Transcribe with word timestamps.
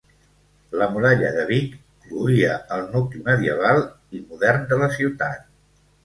La 0.81 0.85
muralla 0.91 1.27
de 1.33 1.41
Vic 1.49 1.73
cloïa 2.05 2.55
el 2.77 2.85
nucli 2.93 3.21
medieval 3.27 3.83
i 4.21 4.23
modern 4.31 4.65
de 4.73 4.79
la 4.85 4.89
ciutat. 4.97 5.45